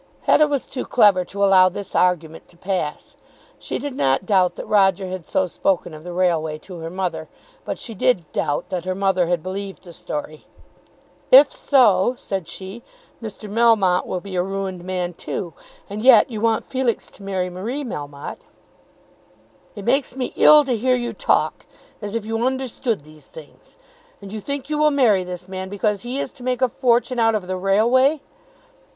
[0.23, 3.15] Hetta was too clever to allow this argument to pass.
[3.59, 7.29] She did not doubt that Roger had so spoken of the Railway to her mother,
[7.65, 10.47] but she did doubt that her mother had believed the story.
[11.31, 12.81] "If so," said she,
[13.21, 13.47] "Mr.
[13.47, 15.53] Melmotte will be a ruined man too,
[15.87, 18.41] and yet you want Felix to marry Marie Melmotte."
[19.75, 21.67] "It makes me ill to hear you talk,
[22.01, 23.77] as if you understood these things.
[24.19, 27.19] And you think you will marry this man because he is to make a fortune
[27.19, 28.21] out of the Railway!"